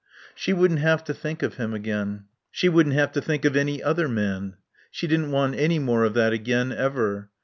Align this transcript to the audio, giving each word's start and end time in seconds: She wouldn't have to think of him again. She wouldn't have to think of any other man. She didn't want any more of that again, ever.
She 0.33 0.51
wouldn't 0.51 0.79
have 0.79 1.03
to 1.03 1.13
think 1.13 1.43
of 1.43 1.57
him 1.57 1.75
again. 1.75 2.23
She 2.49 2.67
wouldn't 2.69 2.95
have 2.95 3.11
to 3.11 3.21
think 3.21 3.45
of 3.45 3.55
any 3.55 3.83
other 3.83 4.07
man. 4.09 4.55
She 4.89 5.05
didn't 5.05 5.29
want 5.29 5.53
any 5.53 5.77
more 5.77 6.05
of 6.05 6.15
that 6.15 6.33
again, 6.33 6.71
ever. 6.71 7.29